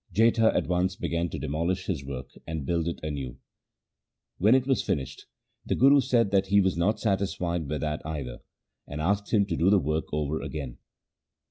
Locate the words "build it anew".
2.65-3.37